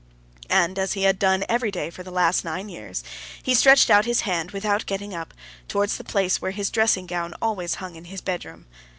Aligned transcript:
And, 0.49 0.79
as 0.79 0.93
he 0.93 1.03
had 1.03 1.19
done 1.19 1.45
every 1.47 1.69
day 1.69 1.91
for 1.91 2.01
the 2.01 2.09
last 2.09 2.43
nine 2.43 2.69
years, 2.69 3.03
he 3.43 3.53
stretched 3.53 3.91
out 3.91 4.03
his 4.05 4.21
hand, 4.21 4.49
without 4.49 4.87
getting 4.87 5.13
up, 5.13 5.31
towards 5.67 5.97
the 5.97 6.03
place 6.03 6.41
where 6.41 6.49
his 6.49 6.71
dressing 6.71 7.05
gown 7.05 7.35
always 7.39 7.75
hung 7.75 7.95
in 7.95 8.05
his 8.05 8.19
bedroom. 8.21 8.65